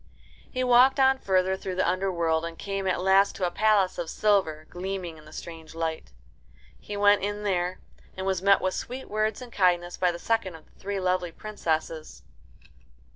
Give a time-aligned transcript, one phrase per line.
[0.49, 4.09] He walked on further through the underworld, and came at last to a palace of
[4.09, 6.11] silver, gleaming in the strange light.
[6.79, 7.79] He went in there,
[8.17, 11.31] and was met with sweet words and kindness by the second of the three lovely
[11.31, 12.23] princesses.